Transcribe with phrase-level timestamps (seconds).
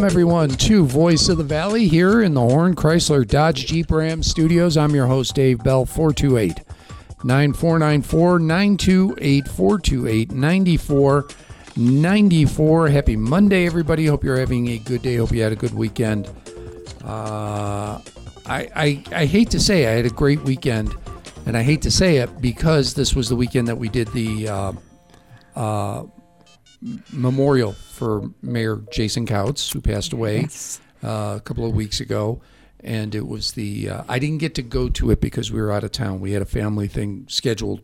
[0.00, 4.22] Welcome, everyone, to Voice of the Valley here in the Horn Chrysler Dodge Jeep Ram
[4.22, 4.78] studios.
[4.78, 6.62] I'm your host, Dave Bell, 428
[7.22, 12.88] 9494 928 428 9494.
[12.88, 14.06] Happy Monday, everybody.
[14.06, 15.16] Hope you're having a good day.
[15.16, 16.28] Hope you had a good weekend.
[17.04, 18.00] Uh,
[18.46, 20.94] I, I, I hate to say I had a great weekend,
[21.44, 24.48] and I hate to say it because this was the weekend that we did the
[24.48, 24.72] uh,
[25.54, 26.04] uh,
[27.12, 30.80] memorial for Mayor Jason Couts, who passed away Yes.
[31.04, 32.40] uh, a couple of weeks ago.
[32.82, 35.70] And it was the, uh, I didn't get to go to it because we were
[35.70, 36.20] out of town.
[36.20, 37.82] We had a family thing scheduled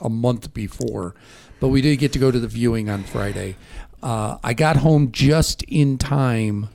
[0.00, 1.14] a month before,
[1.60, 3.54] but we did get to go to the viewing on Friday.
[4.02, 6.68] Uh, I got home just in time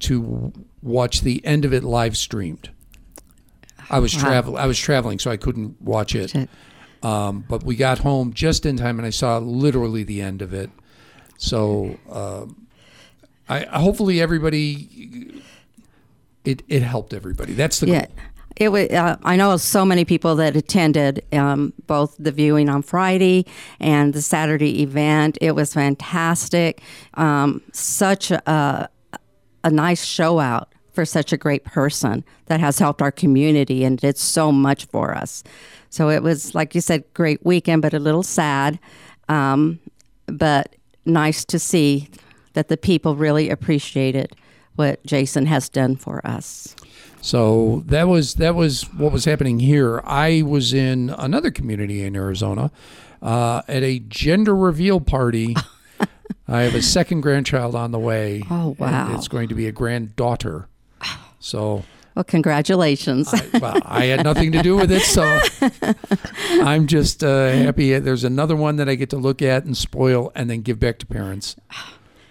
[0.00, 2.70] to watch the end of it live streamed.
[3.88, 4.22] I was Wow.
[4.22, 4.56] travel.
[4.56, 6.34] I was traveling, so I couldn't watch it.
[7.06, 10.52] Um, but we got home just in time, and I saw literally the end of
[10.52, 10.70] it.
[11.38, 12.66] So um
[13.48, 15.42] I hopefully everybody
[16.44, 17.52] it it helped everybody.
[17.52, 18.06] That's the Yeah.
[18.06, 18.14] goal.
[18.58, 18.88] It was.
[18.88, 23.44] Uh, I know so many people that attended um, both the viewing on Friday
[23.80, 25.36] and the Saturday event.
[25.42, 26.80] It was fantastic.
[27.14, 28.88] Um, such a,
[29.62, 33.98] a nice show out for such a great person that has helped our community and
[33.98, 35.44] did so much for us.
[35.90, 38.80] So it was, like you said, great weekend, but a little sad.
[39.28, 39.78] Um,
[40.26, 42.08] but nice to see
[42.54, 44.34] that the people really appreciated
[44.74, 46.74] what Jason has done for us.
[47.20, 50.00] So that was that was what was happening here.
[50.04, 52.70] I was in another community in Arizona
[53.20, 55.56] uh, at a gender reveal party.
[56.48, 58.42] I have a second grandchild on the way.
[58.50, 59.14] Oh, wow.
[59.14, 60.68] it's going to be a granddaughter.
[61.46, 61.84] So
[62.16, 63.32] Well, congratulations.
[63.32, 65.22] I, well, I had nothing to do with it, so
[66.64, 67.96] I'm just uh, happy.
[68.00, 70.98] There's another one that I get to look at and spoil, and then give back
[70.98, 71.54] to parents.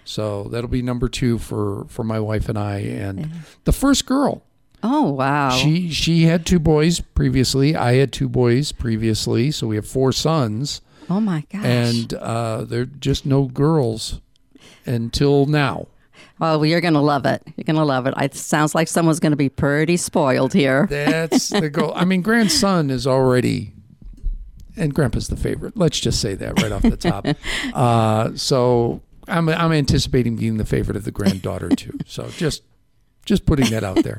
[0.04, 3.30] So that'll be number two for for my wife and I, and
[3.64, 4.42] the first girl.
[4.82, 5.50] oh, wow.
[5.50, 7.74] She she had two boys previously.
[7.74, 11.64] I had two boys previously, so we have four sons, oh, my gosh.
[11.64, 14.20] and uh, they're just no girls
[14.84, 15.86] until now.
[16.40, 17.42] Oh, well, you're going to love it.
[17.56, 18.14] You're going to love it.
[18.18, 20.86] It sounds like someone's going to be pretty spoiled here.
[20.88, 21.92] That's the goal.
[21.94, 23.72] I mean, grandson is already,
[24.76, 25.76] and grandpa's the favorite.
[25.76, 27.26] Let's just say that right off the top.
[27.74, 31.98] Uh, so I'm I'm anticipating being the favorite of the granddaughter too.
[32.06, 32.62] So just
[33.24, 34.16] just putting that out there.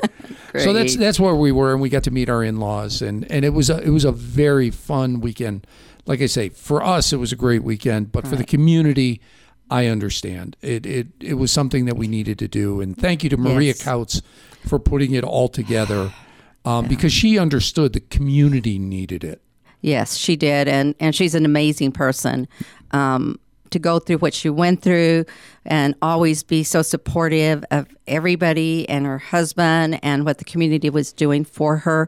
[0.60, 3.44] so that's that's where we were, and we got to meet our in-laws, and and
[3.46, 5.66] it was a it was a very fun weekend.
[6.06, 9.22] Like I say, for us, it was a great weekend, but for the community.
[9.70, 10.56] I understand.
[10.62, 13.68] It, it it was something that we needed to do, and thank you to Maria
[13.68, 13.84] Yes.
[13.84, 14.22] Couts
[14.66, 16.14] for putting it all together,
[16.66, 19.42] um, because she understood the community needed it.
[19.82, 22.48] Yes, she did, and and she's an amazing person.
[22.92, 23.40] Um,
[23.72, 25.26] to go through what she went through,
[25.66, 31.12] and always be so supportive of everybody and her husband and what the community was
[31.12, 32.08] doing for her.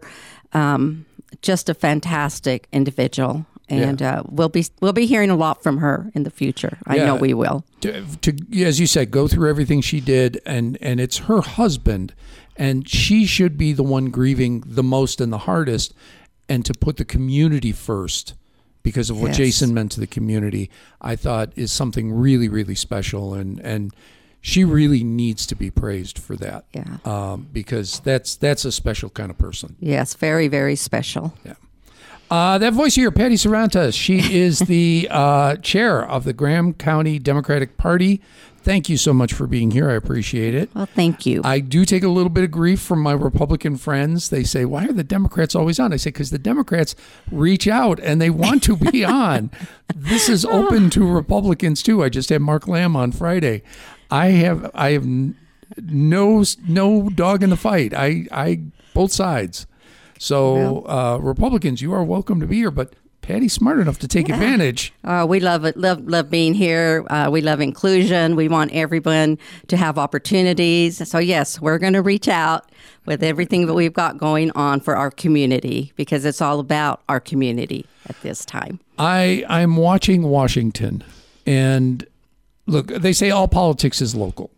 [0.53, 1.05] Um,
[1.41, 6.11] just a fantastic individual, and uh, we'll be we'll be hearing a lot from her
[6.13, 6.77] in the future.
[6.85, 7.05] I Yeah.
[7.07, 7.63] know we will.
[7.81, 12.13] to, to as you said, go through everything she did, and and it's her husband,
[12.57, 15.93] and she should be the one grieving the most and the hardest,
[16.47, 18.33] and to put the community first
[18.83, 19.37] because of what Yes.
[19.37, 20.69] Jason meant to the community.
[21.01, 23.93] I thought is something really really special, and and
[24.41, 26.63] she really needs to be praised for that.
[26.73, 26.85] Yeah.
[27.03, 29.75] Um, because that's that's a special kind of person.
[29.79, 31.33] Yes, very very special.
[32.29, 37.17] Uh, that voice here, Patty Cervantes, she is the uh, chair of the Graham County
[37.19, 38.21] Democratic Party.
[38.61, 39.89] Thank you so much for being here.
[39.89, 40.69] I appreciate it.
[40.75, 41.41] Well, thank you.
[41.45, 44.29] I do take a little bit of grief from my Republican friends.
[44.29, 45.93] They say, Why are the Democrats always on?
[45.93, 46.93] I say, Because the Democrats
[47.31, 49.49] reach out and they want to be on.
[49.95, 52.03] This is open to Republicans too.
[52.03, 53.63] I just had Mark Lamb on Friday.
[54.11, 55.05] I have I have
[55.77, 57.93] no no dog in the fight.
[57.93, 58.59] I I
[58.93, 59.67] both sides.
[60.19, 64.27] So uh, Republicans, you are welcome to be here, but Patty's smart enough to take
[64.27, 64.91] advantage.
[65.03, 65.77] Uh, we love it.
[65.77, 67.05] Love love being here.
[67.09, 68.35] Uh, we love inclusion.
[68.35, 69.37] We want everyone
[69.67, 71.07] to have opportunities.
[71.07, 72.69] So yes, we're going to reach out
[73.05, 77.21] with everything that we've got going on for our community because it's all about our
[77.21, 78.81] community at this time.
[78.97, 81.03] I I'm watching Washington,
[81.45, 82.05] and
[82.65, 84.51] look, they say all politics is local.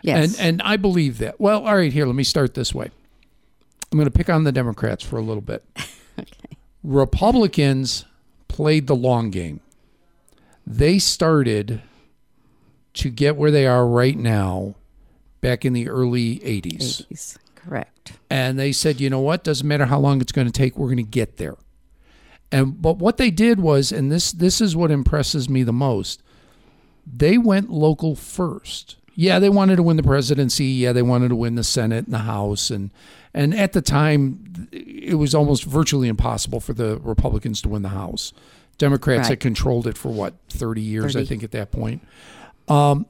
[0.00, 0.38] Yes.
[0.38, 1.38] And and I believe that.
[1.38, 2.90] Well, all right, here, let me start this way.
[3.96, 5.64] I'm going to pick on the Democrats for a little bit.
[6.84, 8.04] Republicans
[8.46, 9.60] played the long game.
[10.66, 11.80] They started
[12.92, 14.74] to get where they are right now
[15.40, 17.06] back in the early 80s.
[17.06, 17.38] 80s.
[17.54, 18.12] Correct.
[18.28, 19.42] And they said, "You know what?
[19.42, 20.76] Doesn't matter how long it's going to take.
[20.76, 21.56] We're going to get there."
[22.52, 26.22] And but what they did was, and this this is what impresses me the most.
[27.06, 28.96] They went local first.
[29.14, 30.66] Yeah, they wanted to win the presidency.
[30.66, 32.90] Yeah, they wanted to win the Senate and the House, and
[33.36, 37.90] and at the time, it was almost virtually impossible for the Republicans to win the
[37.90, 38.32] House.
[38.78, 39.28] Democrats Right.
[39.28, 42.02] had controlled it for what thirty years, I think, at that point.
[42.68, 43.06] Um,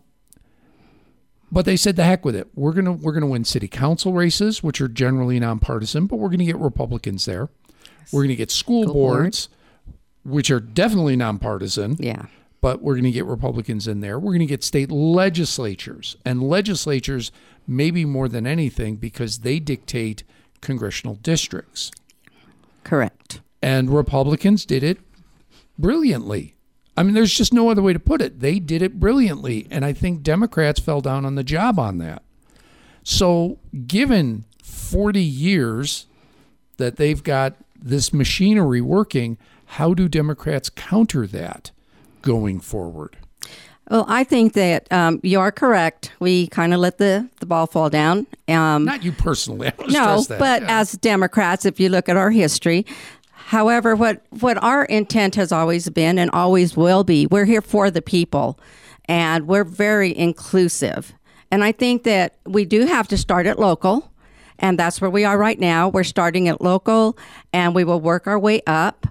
[1.50, 2.48] but they said the heck with it.
[2.54, 6.44] We're gonna we're gonna win city council races, which are generally nonpartisan, but we're gonna
[6.44, 7.48] get Republicans there.
[8.12, 9.18] We're gonna get school, School board.
[9.22, 9.48] boards,
[10.24, 12.26] which are definitely nonpartisan Yeah.
[12.60, 14.18] but we're going to get Republicans in there.
[14.18, 17.30] We're going to get state legislatures and legislatures,
[17.66, 20.22] maybe more than anything, because they dictate
[20.60, 21.90] congressional districts.
[22.84, 23.40] Correct.
[23.62, 24.98] And Republicans did it
[25.78, 26.54] brilliantly.
[26.96, 28.40] I mean, there's just no other way to put it.
[28.40, 29.66] They did it brilliantly.
[29.70, 32.22] And I think Democrats fell down on the job on that.
[33.02, 36.06] So, given 40 years
[36.78, 41.70] that they've got this machinery working, how do Democrats counter that
[42.22, 43.18] going forward?
[43.90, 46.12] Well, I think that um, you are correct.
[46.18, 48.26] We kind of let the, the ball fall down.
[48.48, 49.68] Um, Not you personally.
[49.68, 50.80] I want to no, but Yeah.
[50.80, 52.84] as Democrats, if you look at our history,
[53.32, 57.90] however, what what our intent has always been and always will be, we're here for
[57.90, 58.58] the people,
[59.08, 61.12] and we're very inclusive.
[61.52, 64.10] And I think that we do have to start at local,
[64.58, 65.88] and that's where we are right now.
[65.88, 67.16] We're starting at local,
[67.52, 69.06] and we will work our way up.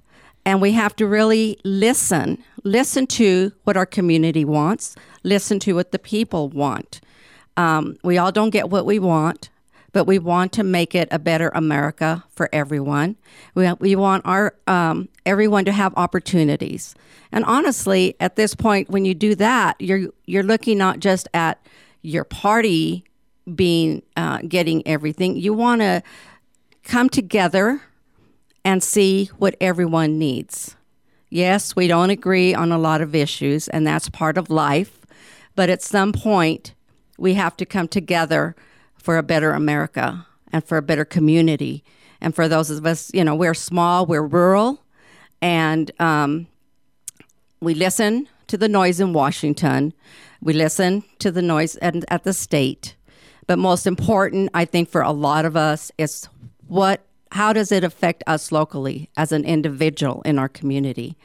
[0.45, 5.91] And we have to really listen, listen to what our community wants, listen to what
[5.91, 7.01] the people want.
[7.57, 9.49] Um, we all don't get what we want,
[9.91, 13.15] but we want to make it a better America for everyone.
[13.55, 16.93] We, we want our um, everyone to have opportunities.
[17.31, 21.65] And honestly, at this point, when you do that, you're you're looking not just at
[22.01, 23.05] your party
[23.55, 25.37] being uh, getting everything.
[25.37, 26.03] You want to
[26.83, 27.81] come together
[28.65, 30.75] and see what everyone needs.
[31.29, 35.01] Yes, we don't agree on a lot of issues, and that's part of life.
[35.55, 36.73] But at some point,
[37.17, 38.55] we have to come together
[38.97, 41.83] for a better America and for a better community.
[42.19, 44.81] And for those of us, you know, we're small, we're rural,
[45.41, 46.47] and um,
[47.61, 49.93] we listen to the noise in Washington.
[50.41, 52.95] We listen to the noise at, at the state.
[53.47, 56.27] But most important, I think, for a lot of us, is
[56.67, 61.17] what how does it affect us locally as an individual in our community?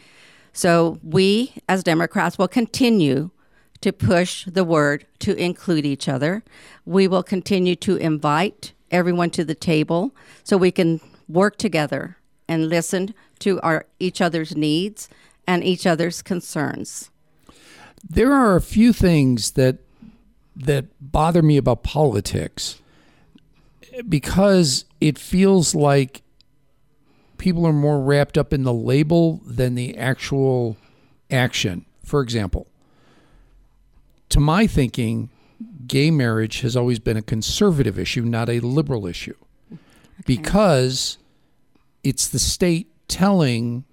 [0.53, 3.31] So we, as Democrats, will continue
[3.81, 6.43] to push the word to include each other.
[6.85, 10.11] We will continue to invite everyone to the table
[10.43, 12.17] so we can work together
[12.49, 15.09] and listen to our each other's needs
[15.47, 17.11] and each other's concerns.
[18.03, 19.77] there are a few things that
[20.57, 22.81] that bother me about politics
[24.09, 26.23] because it feels like
[27.39, 30.77] people are more wrapped up in the label than the actual
[31.31, 31.87] action.
[32.05, 32.67] For example,
[34.31, 35.31] to my thinking,
[35.87, 39.35] gay marriage has always been a conservative issue, not a liberal issue.
[40.27, 41.19] Because
[42.05, 43.85] it's the state telling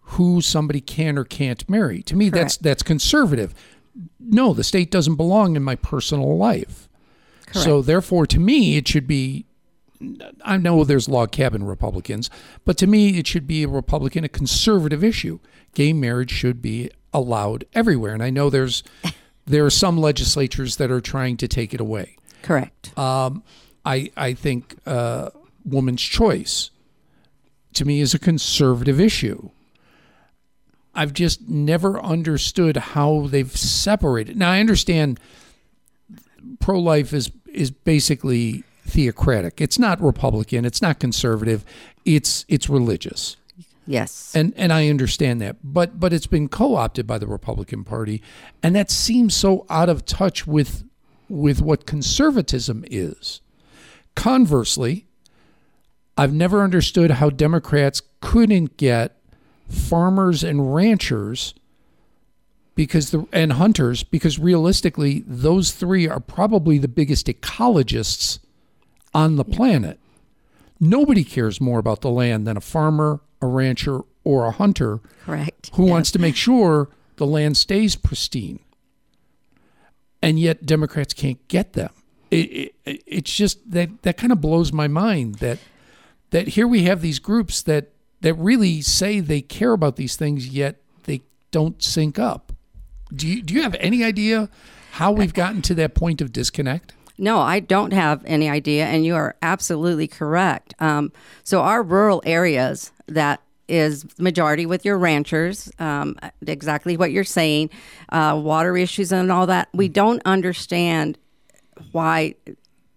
[0.00, 2.02] who somebody can or can't marry.
[2.02, 3.54] To me, that's that's conservative.
[4.20, 6.83] No, the state doesn't belong in my personal life.
[7.60, 9.46] So therefore, to me, it should be.
[10.44, 12.28] I know there's log cabin Republicans,
[12.64, 15.38] but to me, it should be a Republican, a conservative issue.
[15.74, 18.82] Gay marriage should be allowed everywhere, and I know there's
[19.46, 22.16] there are some legislatures that are trying to take it away.
[22.42, 22.92] Correct.
[23.86, 25.30] I I think uh,
[25.64, 26.70] woman's choice
[27.74, 29.50] to me is a conservative issue.
[30.94, 34.36] I've just never understood how they've separated.
[34.36, 35.18] Now I understand
[36.60, 39.60] pro life is is basically theocratic.
[39.60, 40.64] It's not Republican.
[40.64, 41.64] It's not conservative.
[42.04, 43.36] It's it's religious
[43.86, 44.34] yes.
[44.34, 48.22] and and I understand that, but but it's been co-opted by the Republican Party,
[48.62, 50.84] and that seems so out of touch with
[51.28, 53.40] with what conservatism is.
[54.14, 55.06] Conversely,
[56.16, 59.16] I've never understood how Democrats couldn't get
[59.68, 61.54] farmers and ranchers
[62.74, 68.38] because the and hunters because realistically those three are probably the biggest ecologists
[69.12, 69.98] on the planet.
[70.80, 75.70] Nobody cares more about the land than a farmer, a rancher, or a hunter Correct.
[75.74, 78.58] who wants to make sure the land stays pristine.
[80.20, 81.90] And yet Democrats can't get them.
[82.30, 85.58] It, it, it's just that that kind of blows my mind that
[86.30, 87.90] that here we have these groups that
[88.22, 92.43] that really say they care about these things yet they don't sync up.
[93.14, 94.48] Do you do you have any idea
[94.92, 96.94] how we've gotten to that point of disconnect?
[97.16, 100.74] No, I don't have any idea, and you are absolutely correct.
[100.80, 101.12] Um,
[101.44, 106.16] so, our rural areas that is majority with your ranchers, um,
[106.46, 107.70] exactly what you're saying,
[108.10, 109.68] uh, water issues and all that.
[109.72, 111.18] We don't understand
[111.92, 112.34] why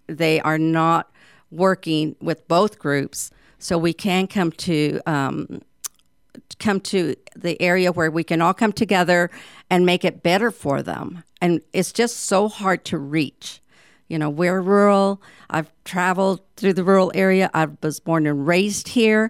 [0.08, 1.12] they are not
[1.52, 5.62] working with both groups so we can come to um,
[6.60, 9.30] come to the area where we can all come together
[9.70, 13.62] and make it better for them and it's just so hard to reach
[14.08, 18.88] you know we're rural i've traveled through the rural area i was born and raised
[18.90, 19.30] here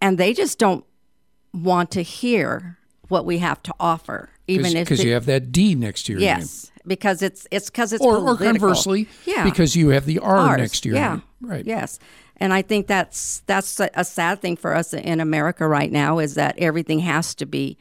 [0.00, 0.84] and they just don't
[1.52, 5.74] want to hear what we have to offer even if because you have that D
[5.74, 6.38] next to your name.
[6.38, 10.36] yes because it's it's because it's Or, or conversely, yeah because you have the R
[10.36, 10.58] ours.
[10.58, 11.10] next to your yeah.
[11.10, 11.22] name.
[11.40, 11.64] Right.
[11.66, 11.98] Yes.
[12.42, 16.34] And I think that's that's a, sad thing for us in America right now is
[16.34, 17.78] that everything has to be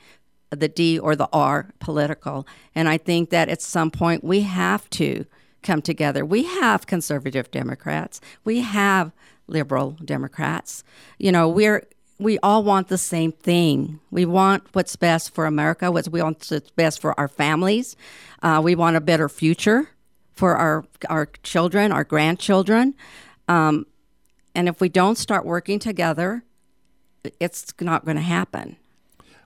[0.51, 2.45] the D or the R political.
[2.75, 5.25] And I think that at some point we have to
[5.63, 6.23] come together.
[6.23, 8.21] We have conservative Democrats.
[8.43, 9.11] We have
[9.47, 10.83] liberal Democrats.
[11.17, 11.87] You know, we're
[12.19, 13.99] we all want the same thing.
[14.11, 15.91] We want what's best for America.
[15.91, 17.95] What's we want what's best for our families.
[18.43, 19.89] Uh, we want a better future
[20.33, 22.93] for our our children, our grandchildren.
[23.47, 23.87] Um,
[24.55, 26.43] and if we don't start working together,
[27.39, 28.77] it's not going to happen.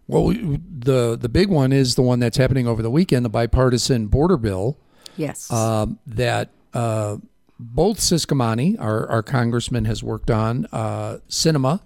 [0.07, 3.29] Well, we, the the big one is the one that's happening over the weekend, the
[3.29, 4.77] bipartisan border bill
[5.17, 5.51] Yes.
[5.51, 7.17] um, that uh,
[7.57, 10.67] both Ciscomani, our, our congressman, has worked on.
[10.71, 11.81] Uh, Sinema,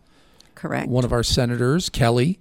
[0.56, 0.90] Correct.
[0.90, 2.40] one of our senators, Kelly,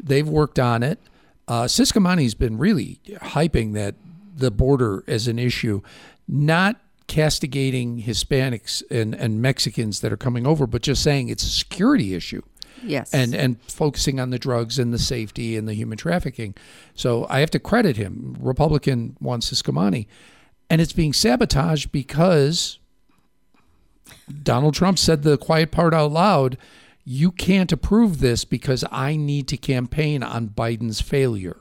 [0.00, 0.98] they've worked on it.
[1.46, 3.96] Uh, Ciscomani's been really hyping that
[4.36, 5.82] the border as an issue,
[6.28, 11.48] not castigating Hispanics and, and Mexicans that are coming over, but just saying it's a
[11.48, 12.42] security issue
[12.82, 13.12] yes.
[13.12, 16.54] and and focusing on the drugs and the safety and the human trafficking.
[16.94, 18.36] So I have to credit him.
[18.38, 20.06] Republican Juan Ciscomani,
[20.70, 22.78] and it's being sabotaged because
[24.42, 26.58] Donald Trump said the quiet part out loud.
[27.04, 31.56] You can't approve this because I need to campaign on Biden's failure.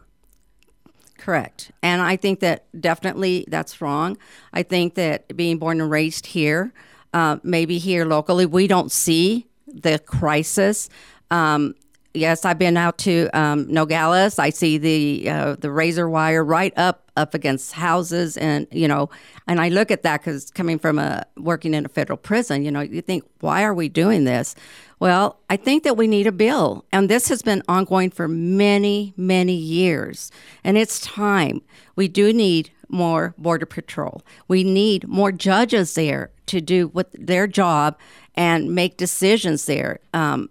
[1.18, 1.72] Correct.
[1.82, 4.18] And I think that definitely that's wrong.
[4.54, 6.74] I think that being born and raised here,
[7.14, 10.90] uh, maybe here locally, we don't see the crisis.
[11.32, 11.76] Um,
[12.14, 14.40] yes, I've been out to um, Nogales.
[14.40, 19.10] I see the uh, the razor wire right up up against houses, and you know,
[19.48, 22.72] and I look at that because coming from a working in a federal prison, you
[22.72, 24.56] know, you think, why are we doing this?
[25.00, 29.13] Well, I think that we need a bill, and this has been ongoing for many,
[29.16, 30.32] many years,
[30.63, 31.62] and it's time.
[31.96, 34.24] We do need more border patrol.
[34.48, 38.00] We need more judges there to do what their job
[38.34, 40.00] and make decisions there.
[40.13, 40.50] Um,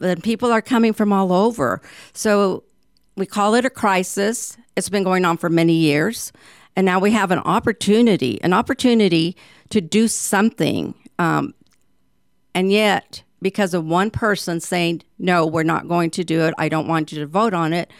[0.00, 1.82] and people are coming from all over,
[2.14, 2.64] so
[3.16, 4.56] we call it a crisis.
[4.74, 6.32] It's been going on for many years,
[6.76, 9.36] and now we have an opportunity, an opportunity
[9.68, 10.94] to do something.
[11.18, 11.52] Um,
[12.54, 16.68] and yet, because of one person saying, no, we're not going to do it, I
[16.68, 17.90] don't want you to vote on it,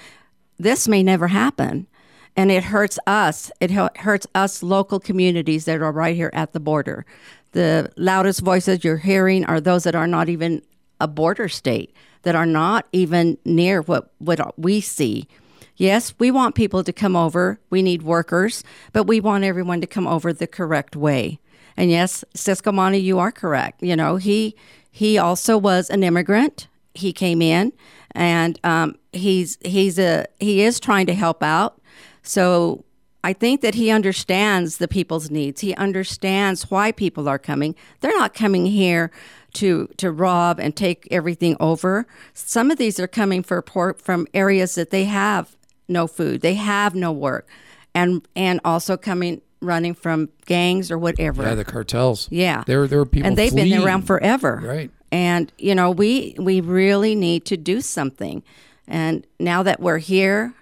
[0.58, 1.86] this may never happen.
[2.34, 3.50] And it hurts us.
[3.60, 7.04] It hurts us local communities that are right here at the border.
[7.50, 10.62] The loudest voices you're hearing are those that are not even
[10.98, 15.28] a border state, that are not even near what, what we see.
[15.76, 17.58] Yes, we want people to come over.
[17.68, 21.38] We need workers, but we want everyone to come over the correct way.
[21.76, 23.82] And yes, Ciscomani, you are correct.
[23.82, 24.54] You know, he
[24.92, 26.68] he also was an immigrant.
[26.94, 27.72] He came in,
[28.12, 31.80] and um, he's he's a he is trying to help out.
[32.22, 32.84] So
[33.24, 35.62] I think that he understands the people's needs.
[35.62, 37.74] He understands why people are coming.
[38.00, 39.10] They're not coming here
[39.54, 42.06] to to rob and take everything over.
[42.34, 45.56] Some of these are coming for port from areas that they have
[45.88, 47.48] no food, they have no work,
[47.94, 51.42] and and also coming running from gangs or whatever.
[51.42, 52.28] Yeah, the cartels.
[52.30, 52.64] Yeah.
[52.66, 54.60] there there are people, and they've been around forever.
[54.62, 54.90] Right.
[55.10, 58.42] And you know, we we really need to do something.
[58.88, 60.54] And now that we're here,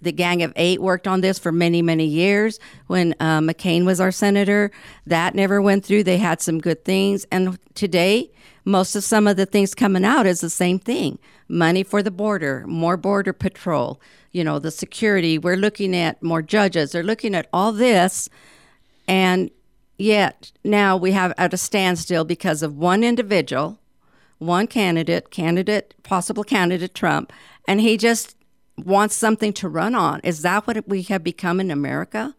[0.00, 2.58] the Gang of Eight worked on this for many many years.
[2.86, 4.70] When uh, McCain was our senator,
[5.06, 6.04] that never went through.
[6.04, 8.30] They had some good things, and today.
[8.68, 12.10] Most of some of the things coming out is the same thing money for the
[12.10, 14.00] border, more border patrol,
[14.32, 15.38] you know, the security.
[15.38, 16.90] We're looking at more judges.
[16.90, 18.28] They're looking at all this.
[19.06, 19.52] And
[19.96, 23.78] yet now we have at a standstill because of one individual,
[24.38, 27.32] one candidate, candidate, possible candidate Trump,
[27.68, 28.34] and he just
[28.76, 30.18] wants something to run on.
[30.24, 32.34] Is that what we have become in America?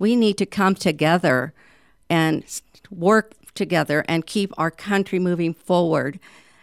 [0.00, 1.54] We need to come together
[2.10, 2.44] and
[2.90, 6.18] work together and keep our country moving forward.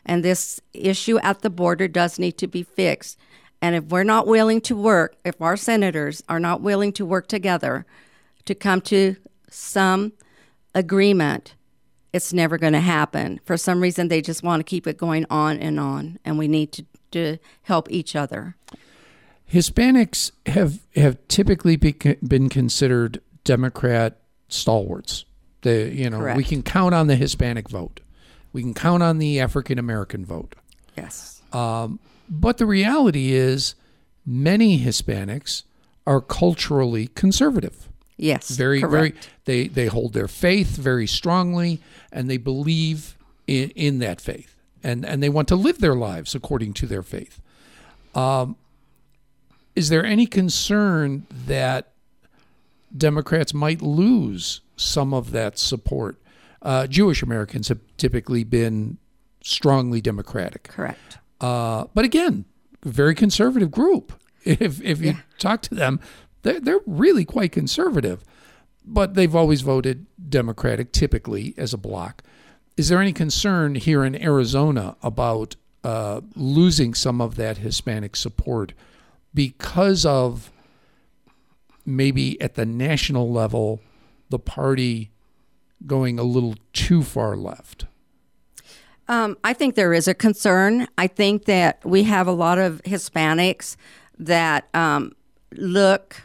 [0.05, 3.19] And this issue at the border does need to be fixed.
[3.61, 7.27] And if we're not willing to work, if our senators are not willing to work
[7.27, 7.85] together
[8.45, 9.15] to come to
[9.49, 10.13] some
[10.73, 11.55] agreement,
[12.13, 13.39] it's never going to happen.
[13.43, 16.47] For some reason, they just want to keep it going on and on, and we
[16.47, 18.55] need to, to help each other.
[19.51, 21.93] Hispanics have have typically be,
[22.25, 25.25] been considered Democrat stalwarts.
[25.65, 26.37] The you know Correct.
[26.37, 27.99] we can count on the Hispanic vote,
[28.53, 30.53] we can count on the African American vote.
[30.95, 31.41] Yes.
[32.29, 33.75] But the reality is,
[34.25, 35.63] many Hispanics
[36.05, 37.89] are culturally conservative.
[38.17, 38.49] Yes.
[38.49, 38.91] Very, correct.
[38.91, 39.13] very.
[39.45, 41.81] They they hold their faith very strongly,
[42.11, 43.17] and they believe
[43.47, 47.03] in, in that faith, and and they want to live their lives according to their
[47.03, 47.41] faith.
[48.13, 48.55] Um,
[49.75, 51.89] is there any concern that
[52.95, 56.21] Democrats might lose some of that support?
[56.61, 58.97] Uh, Jewish Americans have typically been
[59.41, 60.63] strongly Democratic.
[60.63, 61.19] Correct.
[61.39, 62.45] Uh, but again,
[62.83, 64.13] very conservative group.
[64.47, 65.99] If if you talk to them,
[66.43, 68.23] they're, they're really quite conservative,
[68.85, 72.21] but they've always voted Democratic, typically as a bloc.
[72.77, 78.73] Is there any concern here in Arizona about uh, losing some of that Hispanic support
[79.33, 80.51] because of
[81.85, 83.81] maybe at the national level
[84.29, 85.11] the party
[85.85, 87.85] going a little too far left?
[89.07, 90.87] Um, I think there is a concern.
[90.97, 93.75] I think that we have a lot of Hispanics
[94.17, 95.13] that um,
[95.51, 96.21] look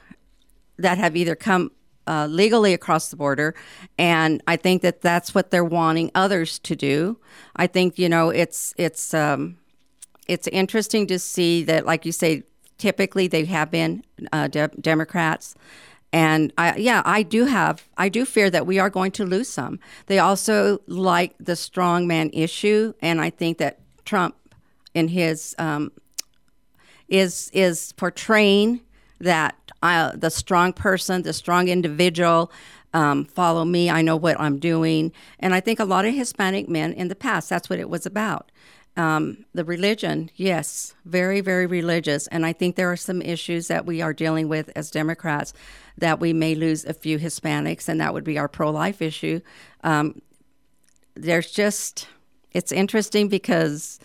[0.79, 1.73] that have either come
[2.07, 3.55] uh, legally across the border,
[3.99, 7.19] and I think that that's what they're wanting others to do.
[7.55, 9.59] I think you know it's it's um,
[10.27, 12.45] it's interesting to see that, like you say,
[12.81, 15.55] typically they have been uh, de- Democrats.
[16.13, 19.49] And I, yeah, I do have, I do fear that we are going to lose
[19.49, 19.79] some.
[20.07, 24.35] They also like the strongman issue, and I think that Trump,
[24.93, 25.93] in his, um,
[27.09, 28.81] is is portraying
[29.21, 32.51] that uh, the strong person, the strong individual,
[32.93, 33.91] um, follow me.
[33.91, 37.15] I know what I'm doing, and I think a lot of Hispanic men in the
[37.15, 38.51] past, that's what it was about.
[38.97, 42.27] Um, the religion, yes, very, very religious.
[42.27, 45.55] And I think there are some issues that we are dealing with as Democrats
[45.97, 49.41] that we may lose a few Hispanics, and that would be our pro life issue.
[49.85, 50.21] Um,
[51.15, 52.09] there's just,
[52.53, 54.01] it's interesting because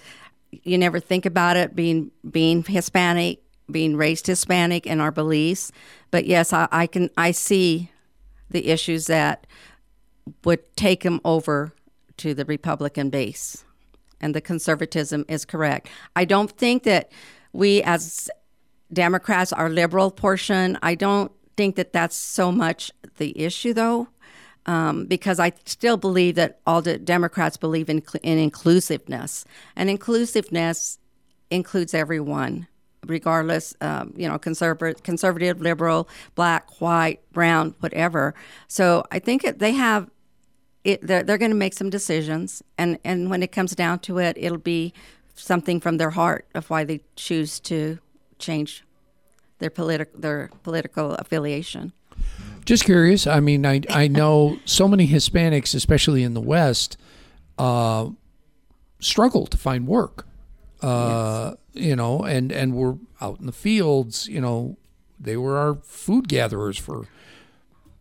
[0.64, 5.72] you never think about it being being Hispanic, being raised Hispanic, and our beliefs.
[6.12, 7.92] But yes, I, I can I see
[8.50, 9.48] the issues that
[10.44, 11.74] would take them over
[12.18, 13.65] to the Republican base
[14.22, 15.88] and the conservatism is correct.
[16.16, 17.12] I don't think that
[17.54, 18.30] we as
[18.92, 24.08] Democrats, our liberal portion, I don't think that that's so much the issue though.
[24.68, 30.98] Um, because I still believe that all the Democrats believe in, in inclusiveness, and inclusiveness
[31.52, 32.68] includes everyone,
[33.06, 38.34] regardless, um, you know, conservative, conservative, liberal, black, white, brown, whatever.
[38.68, 40.10] So I think they have
[40.86, 44.20] it, they're, they're going to make some decisions, and, and when it comes down to
[44.20, 44.94] it, it'll be
[45.36, 48.00] something from their heart of why they choose to
[48.40, 48.84] change
[49.60, 51.92] their political their political affiliation.
[52.66, 53.28] Just curious.
[53.28, 56.98] I mean, I I know so many Hispanics, especially in the West,
[57.58, 58.10] uh,
[59.00, 60.26] struggle to find work.
[60.82, 64.28] Uh, You know, and and we're out in the fields.
[64.28, 64.78] You know,
[65.20, 67.06] they were our food gatherers for,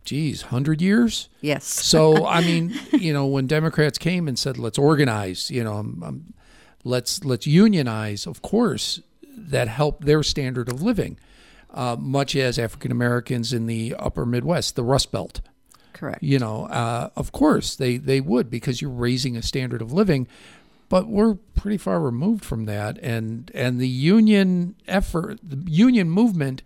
[0.05, 1.29] geez, hundred years.
[1.41, 1.65] Yes.
[1.65, 6.03] So I mean, you know, when Democrats came and said, "Let's organize," you know, um,
[6.05, 6.33] um,
[6.83, 8.25] let's let's unionize.
[8.25, 9.01] Of course,
[9.35, 11.19] that helped their standard of living,
[11.73, 15.41] uh, much as African Americans in the Upper Midwest, the Rust Belt.
[15.93, 16.21] Correct.
[16.21, 20.27] You know, uh, of course they they would because you're raising a standard of living.
[20.87, 26.61] But we're pretty far removed from that, and and the union effort, the union movement,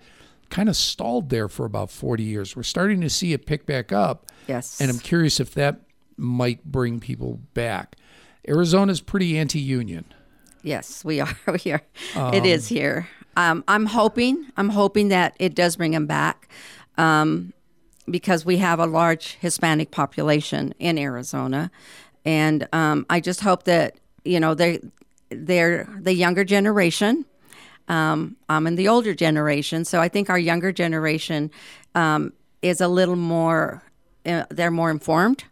[0.49, 2.55] kind of stalled there for about 40 years.
[2.55, 4.25] We're starting to see it pick back up.
[4.47, 4.81] Yes.
[4.81, 5.81] And I'm curious if that
[6.17, 7.95] might bring people back.
[8.47, 10.05] Arizona's pretty anti-union.
[10.63, 11.37] Yes, we are.
[11.63, 11.81] We are.
[12.33, 13.07] it is here.
[13.37, 14.47] Um, I'm hoping.
[14.57, 16.49] I'm hoping that it does bring them back,
[16.97, 17.53] um,
[18.09, 21.71] because we have a large Hispanic population in Arizona,
[22.25, 24.81] and um, I just hope that you know they
[25.29, 27.23] they're the younger generation.
[27.89, 31.51] Um, I'm in the older generation, so I think our younger generation
[31.95, 33.83] um, is a little more.
[34.25, 35.45] Uh, they're more informed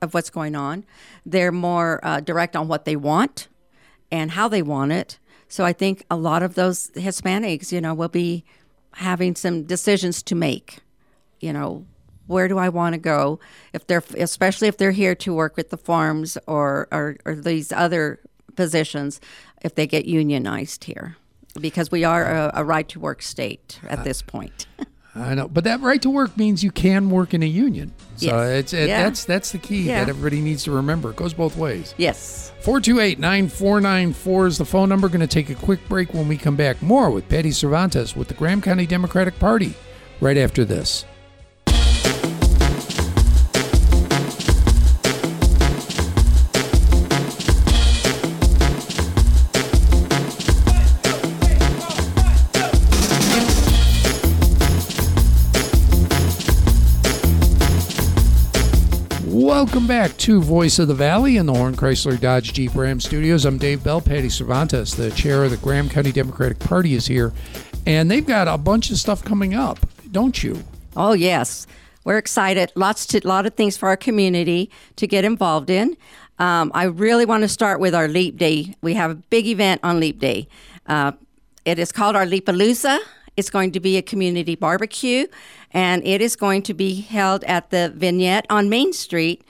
[0.00, 0.84] of what's going on.
[1.24, 3.48] They're more uh, direct on what they want
[4.10, 5.18] and how they want it.
[5.48, 8.44] So I think a lot of those Hispanics, you know, will be
[8.94, 10.78] having some decisions to make.
[11.40, 11.84] You know,
[12.26, 13.38] where do I want to go?
[13.72, 17.70] If they're, especially if they're here to work with the farms or or, or these
[17.72, 18.20] other
[18.56, 19.20] positions,
[19.62, 21.16] if they get unionized here,
[21.60, 24.66] because we are a, a right to work state at this point.
[25.14, 27.92] I know, but that right to work means you can work in a union.
[28.16, 28.48] So Yes.
[28.60, 29.02] it's it, Yeah.
[29.04, 30.00] that's that's the key Yeah.
[30.00, 31.10] that everybody needs to remember.
[31.10, 31.94] It goes both ways.
[31.98, 32.50] Yes.
[32.62, 35.08] 428-9494 is the phone number.
[35.08, 36.80] Going to take a quick break when we come back.
[36.80, 39.74] More with Patty Cervantes with the Graham County Democratic Party
[40.20, 41.04] right after this.
[59.62, 63.44] Welcome back to Voice of the Valley in the Horn Chrysler Dodge Jeep Ram Studios.
[63.44, 64.00] I'm Dave Bell.
[64.00, 67.32] Patty Cervantes, the chair of the Graham County Democratic Party, is here,
[67.86, 69.78] and they've got a bunch of stuff coming up,
[70.10, 70.64] don't you?
[70.96, 71.68] Oh yes,
[72.02, 72.72] we're excited.
[72.74, 75.96] Lots to lot of things for our community to get involved in.
[76.40, 78.74] Um, I really want to start with our Leap Day.
[78.82, 80.48] We have a big event on Leap Day.
[80.88, 81.12] Uh,
[81.64, 82.98] it is called our Leapalooza.
[83.36, 85.26] It's going to be a community barbecue,
[85.72, 89.42] and it is going to be held at the Vignette on Main Street,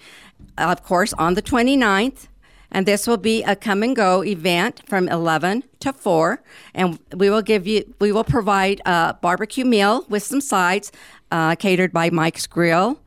[0.56, 2.28] of course, on the 29th.
[2.70, 6.42] And this will be a come and go event from 11 to 4.
[6.74, 10.90] And we will give you, we will provide a barbecue meal with some sides
[11.30, 12.98] uh, catered by Mike's Grill.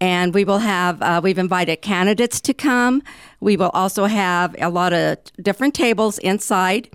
[0.00, 3.02] And we will have, uh, we've invited candidates to come.
[3.38, 6.90] We will also have a lot of different tables inside.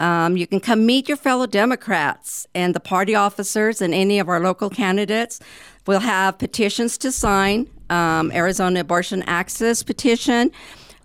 [0.00, 4.28] Um, you can come meet your fellow Democrats and the party officers and any of
[4.28, 5.40] our local candidates.
[5.86, 10.50] We'll have petitions to sign, um, Arizona Abortion Access petition.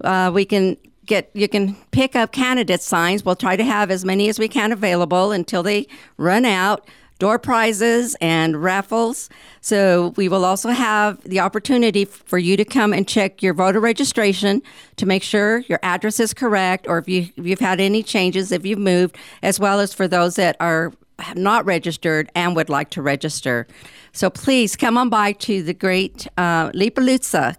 [0.03, 3.25] Uh, we can get you can pick up candidate signs.
[3.25, 6.87] We'll try to have as many as we can available until they run out.
[7.19, 9.29] Door prizes and raffles.
[9.59, 13.81] So we will also have the opportunity for you to come and check your voter
[13.81, 14.61] registration
[14.95, 18.53] to make sure your address is correct, or if you if you've had any changes,
[18.53, 20.93] if you've moved, as well as for those that are
[21.35, 23.67] not registered and would like to register.
[24.13, 26.71] So please come on by to the great uh,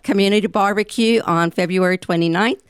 [0.03, 2.61] Community Barbecue on February 29th,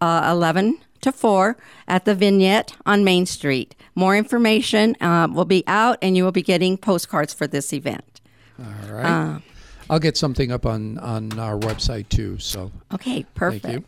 [0.00, 1.56] uh, 11 to 4
[1.88, 3.74] at the Vignette on Main Street.
[3.94, 8.20] More information uh, will be out and you will be getting postcards for this event.
[8.58, 9.40] All right.
[9.90, 12.38] I'll get something up on, on our website too.
[12.38, 13.66] So Okay, perfect.
[13.66, 13.84] you.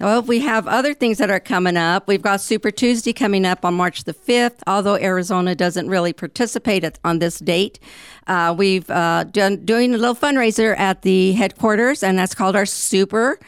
[0.00, 2.06] Well, we have other things that are coming up.
[2.06, 6.84] We've got Super Tuesday coming up on March the 5th, although Arizona doesn't really participate
[6.84, 7.80] at, on this date.
[8.28, 12.66] Uh, we've uh, done doing a little fundraiser at the headquarters, and that's called our
[12.66, 13.40] Super,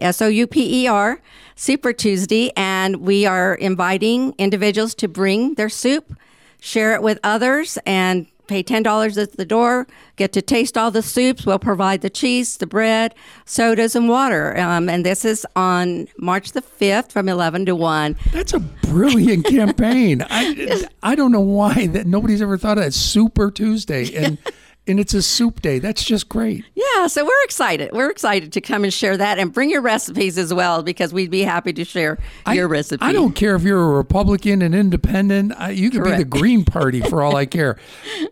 [0.00, 1.20] S O U P E R,
[1.54, 2.50] Super Tuesday.
[2.56, 6.16] And we are inviting individuals to bring their soup,
[6.60, 11.02] share it with others, and pay $10 at the door, get to taste all the
[11.02, 11.46] soups.
[11.46, 14.58] We'll provide the cheese, the bread, sodas, and water.
[14.58, 18.16] Um, and this is on March the 5th from 11 to 1.
[18.32, 20.26] that's a brilliant campaign.
[20.28, 24.36] I, I don't know why that nobody's ever thought of that Super Tuesday and
[24.86, 25.78] and it's a soup day.
[25.78, 26.64] That's just great.
[26.74, 27.90] Yeah, so we're excited.
[27.92, 31.30] We're excited to come and share that and bring your recipes as well because we'd
[31.30, 32.18] be happy to share
[32.52, 33.04] your I, recipe.
[33.04, 35.52] I don't care if you're a Republican and independent.
[35.56, 37.78] I, you could be the Green Party for all I care.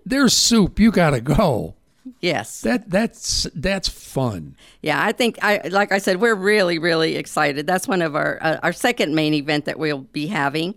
[0.04, 0.78] There's soup.
[0.80, 1.74] You got to go.
[2.20, 2.62] Yes.
[2.62, 4.56] That that's that's fun.
[4.82, 7.66] Yeah, I think I like I said we're really really excited.
[7.66, 10.74] That's one of our uh, our second main event that we'll be having.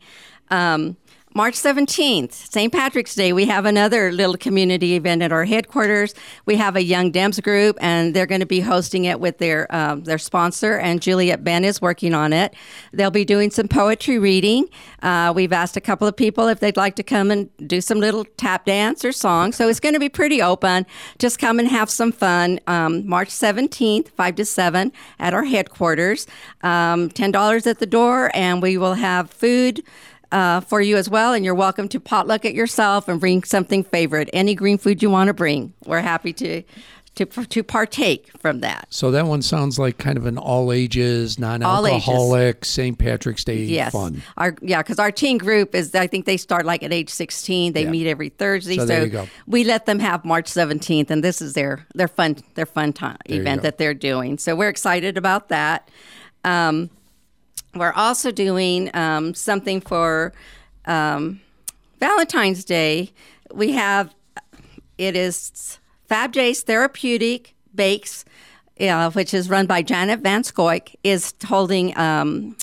[0.50, 0.98] Um,
[1.34, 2.74] March 17th, St.
[2.74, 6.14] Patrick's Day, we have another little community event at our headquarters.
[6.46, 9.74] We have a Young Dems group, and they're going to be hosting it with their
[9.74, 12.54] um, their sponsor, and Juliet Ben is working on it.
[12.92, 14.68] They'll be doing some poetry reading.
[15.02, 18.02] Uh, we've asked a couple of people if they'd like to come and do some
[18.02, 19.54] little tap dance or song.
[19.54, 20.86] So it's going to be pretty open.
[21.18, 22.60] Just come and have some fun.
[22.68, 26.28] Um, March 17th, 5 to 7 at our headquarters.
[26.62, 29.82] Um, $10 at the door, and we will have food
[30.32, 31.34] uh, for you as well.
[31.34, 34.30] And you're welcome to potluck it yourself and bring something favorite.
[34.34, 35.74] Any green food you want to bring.
[35.86, 36.64] We're happy to.
[37.16, 38.88] To, to partake from that.
[38.90, 42.98] So that one sounds like kind of an all ages, non-alcoholic St.
[42.98, 43.92] Patrick's Day Yes.
[43.92, 44.22] fun.
[44.38, 47.74] Our yeah, because our teen group is I think they start like at age sixteen.
[47.74, 47.90] They Yeah.
[47.92, 48.78] meet every Thursday.
[48.78, 52.38] So So, there we let them have March seventeenth, and this is their their fun
[52.56, 54.38] their fun time you event that they're doing.
[54.38, 55.90] So we're excited about that.
[56.46, 56.90] Um,
[57.74, 60.34] we're also doing um, something for
[60.86, 61.42] um,
[62.00, 63.12] Valentine's Day.
[63.54, 64.14] We have
[64.98, 68.26] it is Fab J's Therapeutic Bakes,
[68.80, 72.56] uh, which is run by Janet Van Scoik, is holding um,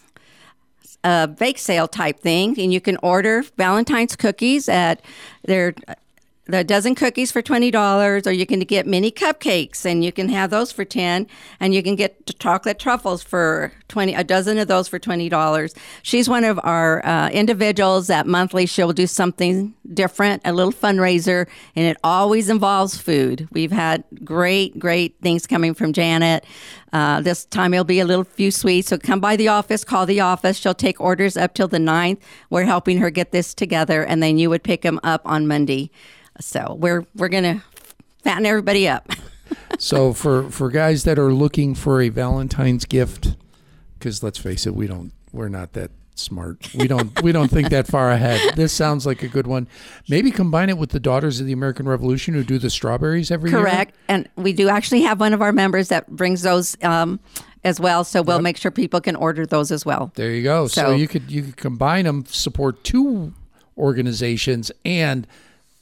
[1.04, 5.00] a bake sale type thing, and you can order Valentine's cookies at
[5.44, 5.74] their
[6.48, 10.28] the dozen cookies for twenty dollars, or you can get mini cupcakes and you can
[10.30, 11.26] have those for ten,
[11.60, 15.74] and you can get chocolate truffles for twenty, a dozen of those for twenty dollars.
[16.02, 21.46] She's one of our uh, individuals that monthly she'll do something different, a little fundraiser,
[21.76, 23.46] and it always involves food.
[23.52, 26.44] We've had great, great things coming from Janet.
[26.92, 28.88] Uh, this time it'll be a little few sweets.
[28.88, 30.56] So come by the office, call the office.
[30.56, 32.18] She'll take orders up till the 9th.
[32.48, 35.90] We're helping her get this together, and then you would pick them up on Monday.
[36.40, 37.62] So we're we're gonna
[38.22, 39.10] fatten everybody up.
[39.78, 43.36] so for for guys that are looking for a Valentine's gift,
[43.98, 46.74] because let's face it, we don't we're not that smart.
[46.74, 48.56] We don't we don't think that far ahead.
[48.56, 49.68] This sounds like a good one.
[50.08, 53.50] Maybe combine it with the Daughters of the American Revolution who do the strawberries every
[53.50, 53.60] year.
[53.60, 56.76] Correct, and we do actually have one of our members that brings those.
[56.82, 57.20] Um,
[57.64, 60.12] as well, so we'll make sure people can order those as well.
[60.14, 60.68] There you go.
[60.68, 63.34] So, So- you could you could combine them, support two
[63.76, 65.26] organizations, and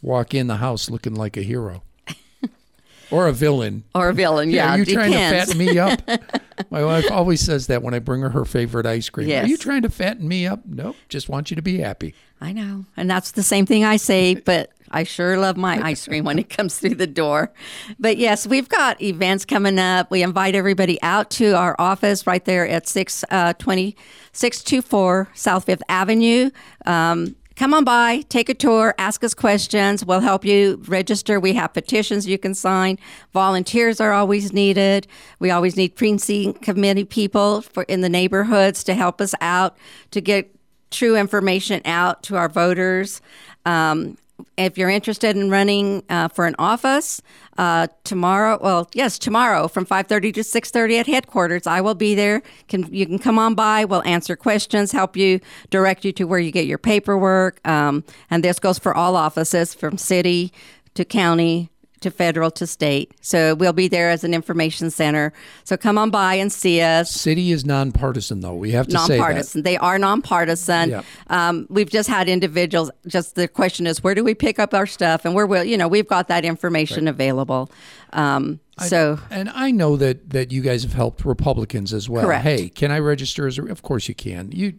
[0.06, 1.82] walk in the house looking like a hero
[3.10, 3.84] or a villain.
[3.94, 4.72] Or a villain, yeah.
[4.72, 6.00] are you trying to fatten me up?
[6.70, 9.30] My wife always says that when I bring her her favorite ice cream.
[9.30, 10.60] Are you trying to fatten me up?
[10.64, 10.96] Nope.
[11.08, 12.14] Just want you to be happy.
[12.40, 12.86] I know.
[12.96, 16.38] And that's the same thing I say, but I sure love my ice cream when
[16.38, 17.52] it comes through the door.
[17.98, 20.10] But yes, we've got events coming up.
[20.12, 23.96] We invite everybody out to our office right there at 620,
[24.32, 26.50] 624 South Fifth Avenue.
[26.86, 30.04] Um, come on by, take a tour, ask us questions.
[30.04, 31.40] We'll help you register.
[31.40, 32.98] We have petitions you can sign.
[33.32, 35.06] Volunteers are always needed.
[35.38, 39.76] We always need precinct committee people for in the neighborhoods to help us out
[40.10, 40.54] to get
[40.90, 43.20] true information out to our voters.
[43.64, 44.16] Um,
[44.56, 47.20] if you're interested in running uh, for an office
[47.58, 52.42] uh, tomorrow, well, yes, tomorrow from 5:30 to 6:30 at headquarters, I will be there.
[52.68, 53.84] Can you can come on by?
[53.84, 58.44] We'll answer questions, help you, direct you to where you get your paperwork, um, and
[58.44, 60.52] this goes for all offices from city
[60.94, 61.70] to county
[62.00, 63.12] to federal to state.
[63.20, 65.32] So we'll be there as an information center.
[65.64, 68.54] So come on by and see us City is nonpartisan, though.
[68.54, 69.18] We have to say that.
[69.18, 69.62] nonpartisan.
[69.62, 70.90] They are nonpartisan.
[70.90, 71.02] Yeah.
[71.28, 72.90] Um, we've just had individuals.
[73.06, 75.24] Just the question is, where do we pick up our stuff?
[75.24, 77.70] And we're, will, you know, we've got that information available.
[78.12, 82.24] Um, so And I know that that you guys have helped Republicans as well.
[82.26, 82.42] Correct.
[82.44, 83.64] Hey, can I register as a?
[83.64, 84.52] Of course you can.
[84.52, 84.74] You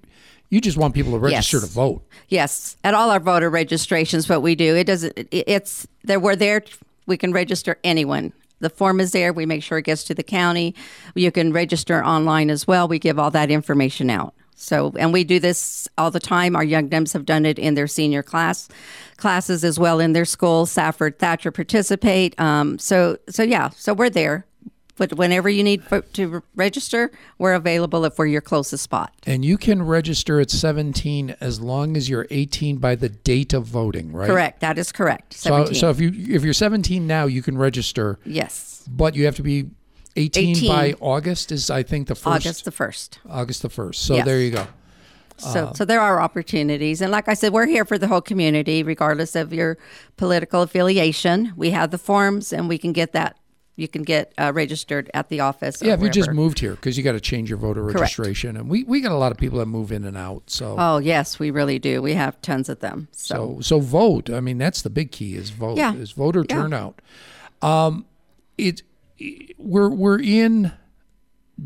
[0.49, 1.67] you just want people to register Yes.
[1.67, 2.07] to vote.
[2.29, 5.17] yes, at all our voter registrations, what we do, it doesn't.
[5.17, 6.61] It, it's that we're there.
[7.07, 8.33] We can register anyone.
[8.59, 9.33] The form is there.
[9.33, 10.75] We make sure it gets to the county.
[11.15, 12.87] You can register online as well.
[12.87, 14.33] We give all that information out.
[14.55, 16.55] So, and we do this all the time.
[16.55, 18.67] Our young dems have done it in their senior class
[19.17, 20.65] classes as well in their school.
[20.65, 22.39] Safford Thatcher participate.
[22.39, 23.69] Um, so, so yeah.
[23.69, 24.47] So we're there.
[24.97, 25.83] But whenever you need
[26.13, 29.13] to register, we're available if we're your closest spot.
[29.25, 33.65] And you can register at 17 as long as you're 18 by the date of
[33.65, 34.27] voting, right?
[34.27, 34.59] Correct.
[34.61, 35.33] That is correct.
[35.33, 35.75] So, 17.
[35.75, 38.83] so if you if you're 17 now, you can register, yes.
[38.89, 39.69] but you have to be
[40.15, 40.69] 18, 18.
[40.69, 41.51] by August.
[41.51, 43.17] Is I think the first August the 1st.
[43.29, 44.03] August the first.
[44.03, 44.25] So Yes.
[44.25, 44.67] there you go.
[45.39, 48.21] So, uh, so there are opportunities, and like I said, we're here for the whole
[48.21, 49.77] community, regardless of your
[50.17, 51.53] political affiliation.
[51.55, 53.37] We have the forms, and we can get that.
[53.77, 55.81] You can get uh, registered at the office.
[55.83, 58.67] Yeah, if you just moved here because you got to change your voter registration, and
[58.67, 60.49] we, we got a lot of people that move in and out.
[60.49, 62.01] So Oh yes, we really do.
[62.01, 63.07] We have tons of them.
[63.11, 64.31] So, so so vote.
[64.31, 65.77] I mean, that's the big key is vote.
[65.77, 65.93] Yeah.
[65.93, 66.55] Is voter Yeah.
[66.55, 67.01] turnout.
[67.61, 68.05] Um,
[68.57, 68.81] it
[69.59, 70.71] we're we're in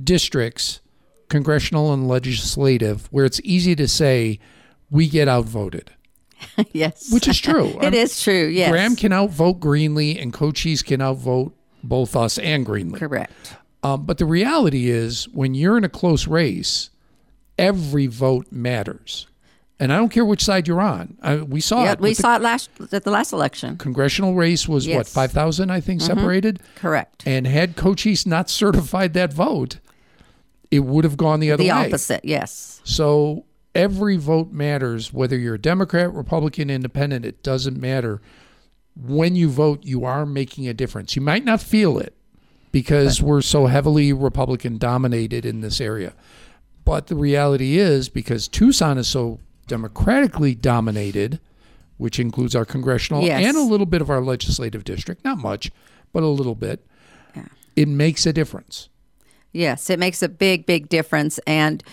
[0.03, 0.81] districts,
[1.29, 4.39] congressional and legislative, where it's easy to say
[4.89, 5.91] we get outvoted,
[6.73, 7.77] yes, which is true.
[7.81, 8.47] it is true.
[8.47, 12.97] Yes, Graham can outvote Greenlee, and Cochise can outvote both us and Greenlee.
[12.97, 13.55] correct.
[13.83, 16.91] Um, but the reality is, when you're in a close race,
[17.57, 19.27] every vote matters.
[19.79, 21.17] And I don't care which side you're on.
[21.23, 21.99] I, we saw Yeah, it.
[21.99, 23.77] we with the saw it last at the last election.
[23.77, 25.09] congressional race was what Yes.
[25.09, 25.13] Mm-hmm.
[25.15, 26.61] five thousand, I think, separated.
[26.75, 27.23] Correct.
[27.25, 29.79] And had Cochise not certified that vote,
[30.69, 31.75] it would have gone the other The way.
[31.81, 32.23] The opposite.
[32.23, 32.79] Yes.
[32.83, 37.25] So every vote matters, whether you're a Democrat, Republican, Independent.
[37.25, 38.21] It doesn't matter.
[38.95, 41.15] When you vote, you are making a difference.
[41.15, 42.13] You might not feel it
[42.71, 46.13] because we're so heavily Republican dominated in this area.
[46.83, 51.39] But the reality is, because Tucson is so democratically dominated,
[51.97, 53.45] which includes our congressional Yes.
[53.45, 55.71] and a little bit of our legislative district, not much,
[56.11, 56.85] but a little bit,
[57.75, 58.89] it makes a difference.
[59.53, 61.37] Yes, it makes a big, big difference.
[61.47, 61.83] And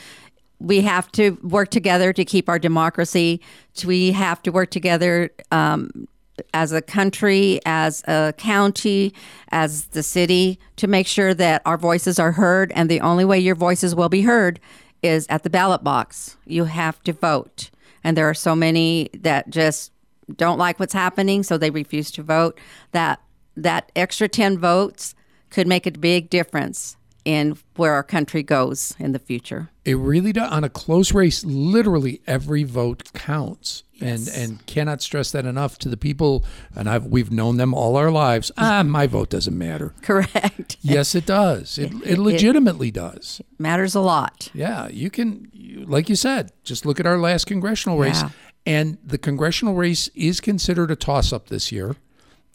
[0.59, 3.41] we have to work together to keep our democracy.
[3.85, 6.09] We have to work together um,
[6.55, 9.13] as a country, as a county,
[9.51, 12.73] as the city to make sure that our voices are heard.
[12.75, 14.61] And the only way your voices will be heard
[15.03, 16.37] is at the ballot box.
[16.47, 17.71] You have to vote.
[18.03, 19.93] And there are so many that just
[20.37, 22.59] don't like what's happening, so they refuse to vote.
[22.93, 23.21] That
[23.57, 25.15] that extra ten votes
[25.51, 29.71] could make a big difference in where our country goes in the future.
[29.85, 30.51] It really does.
[30.51, 33.83] On a close race, literally every vote counts.
[34.01, 36.45] And and cannot stress that enough to the people.
[36.77, 38.53] And I've we've known them all our lives.
[38.57, 39.95] Ah, my vote doesn't matter.
[40.03, 40.77] Correct.
[40.83, 41.77] Yes, it does.
[41.79, 43.43] It, it legitimately does.
[43.59, 44.49] Matters a lot.
[44.55, 48.23] Yeah, you can, you, like you said, just look at our last congressional race.
[48.23, 48.31] Yeah.
[48.65, 51.97] And the congressional race is considered a toss up this year,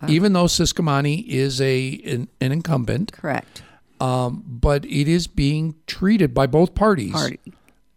[0.07, 3.11] even though Ciscomani is a an, an incumbent.
[3.11, 3.61] Correct.
[3.99, 7.39] Um, but it is being treated by both parties Party.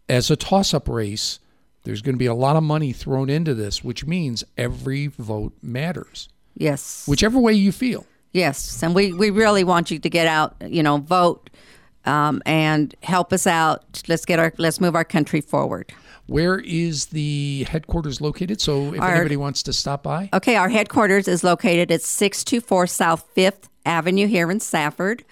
[0.08, 1.38] as a toss up race.
[1.86, 5.52] There's going to be a lot of money thrown into this, which means every vote
[5.62, 7.04] matters, Yes.
[7.06, 8.04] whichever way you feel.
[8.32, 11.48] Yes, and we, we really want you to get out, you know, vote,
[12.04, 14.02] um, and help us out.
[14.08, 15.92] Let's get our let's move our country forward.
[16.26, 18.60] Where is the headquarters located?
[18.60, 22.42] So if Our- anybody wants to stop by, Okay, our headquarters is located at six
[22.42, 25.24] two four South Fifth Avenue here in Safford.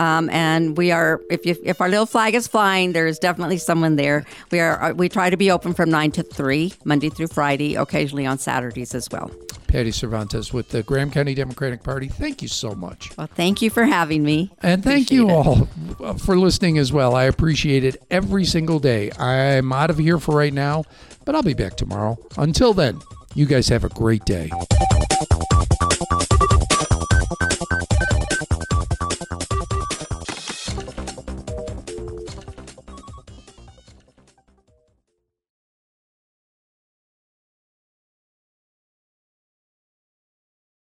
[0.00, 3.58] Um, and we are, if you, if our little flag is flying, there is definitely
[3.58, 4.24] someone there.
[4.50, 7.74] We are, uh, we try to be open from nine to three, Monday through Friday,
[7.74, 9.30] occasionally on Saturdays as well.
[9.68, 12.08] Patty Cervantes with the Graham County Democratic Party.
[12.08, 13.16] Thank you so much.
[13.18, 14.50] Well, thank you for having me.
[14.62, 17.14] And thank you Appreciate all for listening as well.
[17.14, 19.12] I appreciate it every single day.
[19.12, 20.84] I'm out of here for right now,
[21.26, 22.18] but I'll be back tomorrow.
[22.38, 23.00] Until then,
[23.34, 24.50] you guys have a great day.